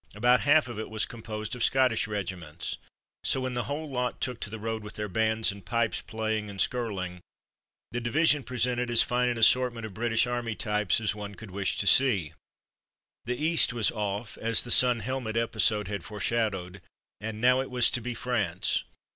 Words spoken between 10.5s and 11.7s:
types as one could